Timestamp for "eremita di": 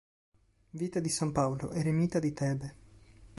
1.73-2.33